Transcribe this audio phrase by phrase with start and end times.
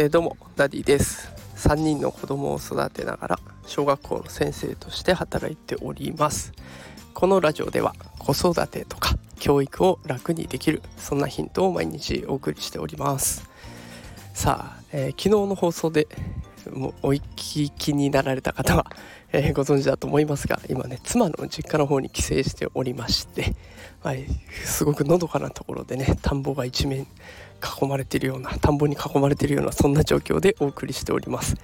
[0.00, 1.28] えー、どうもダディです。
[1.56, 6.52] 3人の子供を育てながら小学校の先生として働いております。
[7.14, 13.50] このラジオでは子育てとか教育を楽にできるそんなヒントを毎日お送りしております。
[14.34, 16.06] さあ、えー、昨日の放送で
[16.72, 18.86] もうお聞きになられた方は、
[19.32, 23.54] えー、ご存知だと思いますが今ね妻の実家の方に帰省しておりまして、
[24.00, 24.26] はい、
[24.64, 27.06] すごくのどかなところでね田んぼが一面
[27.82, 31.56] 囲まれているような田んぼに囲まれているようなそんな状況でお送りしております。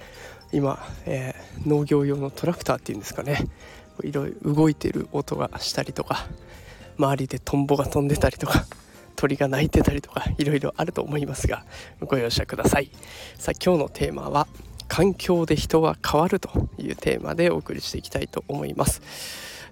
[0.51, 3.47] 今、えー、農業用のトラクターっていうんですかね
[4.03, 6.27] いろいろ動いてる音がしたりとか
[6.97, 8.65] 周りでトンボが飛んでたりとか
[9.15, 11.65] 鳥が鳴いてたりとかいろいろあると思いますが
[12.01, 12.91] ご容赦ください。
[13.37, 14.47] さあ今日のテーマは
[14.87, 19.01] 環境で人は変わるというテーマでお送りしていきたいと思います。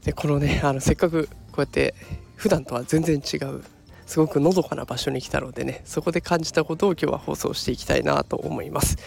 [0.04, 1.96] でこのねあのせっかくこうやって
[2.36, 3.64] 普段とは全然違う
[4.06, 8.98] すごくのどかな場所に来たのでねそこで感じたことを今日は放送していきたいなと思います。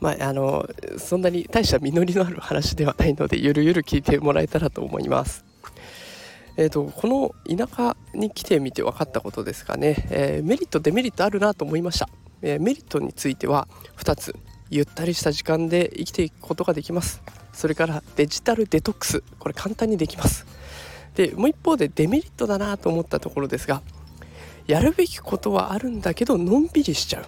[0.00, 5.44] まあ、あのそんなに大した実りのある話ではないのでゆるゆる聞いてもらえたらと思います。
[6.56, 12.08] えーと、この田舎に来てみて分かったことですかね、えー、メリットデメリットあるなと思いました、
[12.42, 14.34] えー、メリットについては2つ。
[14.70, 17.22] ゆったりした時間で生きていくことができます。
[17.52, 19.22] それからデジタルデトックス。
[19.38, 20.46] これ簡単にできます。
[21.14, 23.82] でもう一方でデメリットだなと思ったところですが
[24.68, 27.24] やるべきことはあるんだけどのんびりしちゃ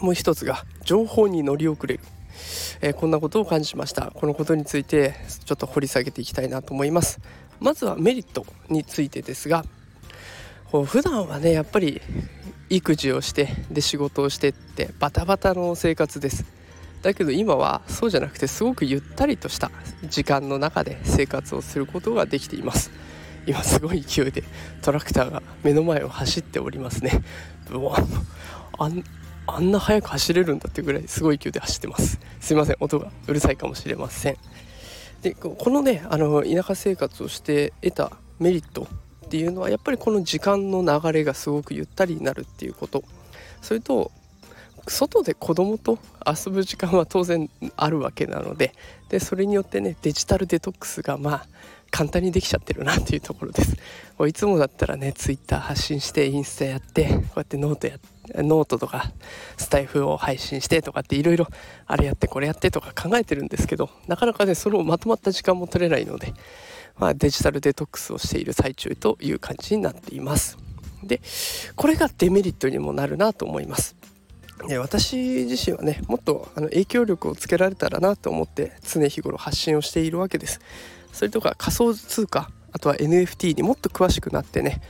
[0.00, 0.04] う。
[0.04, 2.00] もう一つが情報に乗り遅れる、
[2.80, 4.10] えー、こんなことを感じました。
[4.10, 7.20] このことについてちょっと掘り下げていきたいなと思います。
[7.60, 9.64] まずはメリットについてですが
[10.72, 12.02] 普段はねやっぱり
[12.70, 16.44] 育児をしてで仕事をしてってバタバタの生活です。
[17.02, 19.70] だけど今はそうじゃなくてすごくゆったりとした
[20.08, 22.90] 時間の中で生活をすることができています。
[23.46, 24.42] 今すごい勢いで
[24.80, 27.22] トラクターが目の前を走っておりますね。
[28.78, 29.04] あん
[29.46, 32.18] あんな速く走れるんだってぐらいすごい勢いで走ってます。
[32.40, 34.36] すいません音がうるさいかもしれません。
[35.20, 38.88] でこのねあの田舎生活をして得たメリット
[39.34, 43.02] っていうのはやっぱりこの時間の流れがすごくゆったりになるっていうこと。
[43.60, 44.12] それと
[44.86, 48.74] 外で子供と遊ぶ時間は当然あるわけなので
[49.08, 51.46] でそれによってねデジタルデトックスがまあ
[51.90, 53.76] 簡単にできちゃってるなっていうところです。
[54.24, 57.98] いつもだったらねツイッター発信してインスタやってこうやってノートや
[58.36, 59.10] ノートとか
[59.56, 61.48] スタイフを配信してとかっていろいろ
[61.86, 66.32] あれやってこれやってとか考えてるんですけどなかなかねそれをまとまった時間も取れないので、
[66.98, 70.58] まあ、デジタルデトックスをしている最中という感じになっています。
[71.02, 71.20] で
[71.76, 73.96] これがデメリットにもなるなと思います。
[74.68, 80.60] で私自身はねもっとあの影響力をつけられたらなと思って常日頃発信をしているわけです。
[81.12, 84.80] それとか仮想通貨あとは NFT にもっと詳しくなってね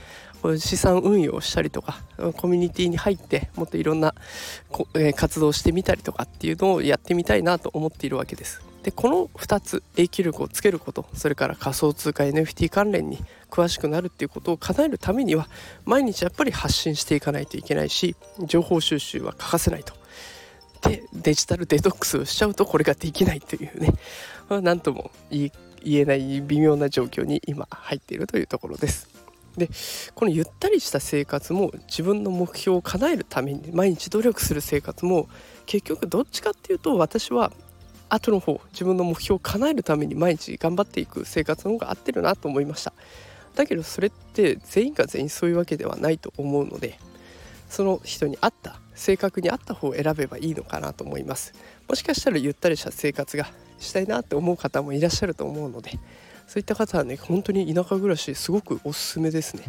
[0.45, 1.97] こう資産運用したりとか
[2.37, 4.13] コミュニティに入ってもっといろんな
[4.93, 13.17] えー活動してみたりとかっていうのをやってみたいなと思っているわけですでこの2つ影響力をつけることそれから仮想通貨 NFT 関連に
[13.49, 15.47] 詳しくなるっていうことを叶えるためには
[15.83, 19.95] 毎日やっぱり発信していかないといけないし情報収集は欠かせないと。
[20.87, 23.93] でデジタルデトックスをしちゃうとこれができないというね
[24.49, 25.51] 何とも言
[25.85, 29.14] えない微妙な状況に今入っているというところです。
[29.57, 29.69] で
[30.13, 35.29] このゆったりした生活も自分の目標を叶えるために毎日努力する生活も
[35.65, 37.51] 結局どっちかっていうと私は
[38.09, 42.93] 後の方自分の目標を叶えるために毎日頑張っていく生活の方が合ってるなと思いました。
[43.55, 46.99] だけどそれって全員が全員そういうわけではないと思うので
[47.69, 51.53] その人に合った性格に合った方を選べばいいのかなと思います。
[51.87, 53.47] もしかしたらゆったりした生活が
[53.79, 55.91] したいなって思う方もいらっしゃると思うので
[56.47, 59.63] そういった方はね本当に田舎暮らしすごくおすすめですね。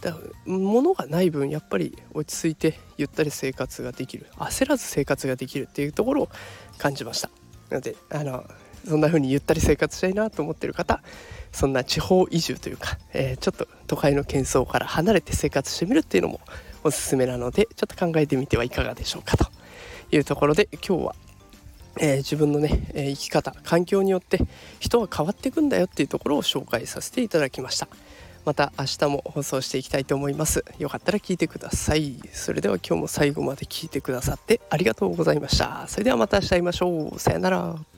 [0.00, 4.26] だから物がない分やっぱり落ち着いてゆったり生活ができる。
[4.36, 6.28] 焦らず生活ができるっていうところを
[6.78, 7.30] 感じました。
[7.70, 8.44] なのであの
[8.86, 11.02] そんな風にゆったり生活したいなと思ってる方
[11.52, 16.40] そんな地方移住というか、えー、ちょっと都会の喧騒から離れて生活してみるっていうのも
[16.82, 19.46] おすすめなのでちょっと考えてみてはいかがでしょうかと
[20.10, 21.14] いうところで今日は、
[21.98, 24.38] えー、自分のね、えー、生き方環境によって
[24.80, 27.88] 人は変わっていくんだよっていうところを紹介させていただきました。
[28.44, 30.64] また明日も放送していきたいと思います。
[30.78, 32.20] よかったら聞いてください。
[32.32, 35.86] それでは今日も最後まで聞いてくださってありがとうございました。
[35.88, 37.18] それではまた明日会いましょう。
[37.18, 37.93] さよなら。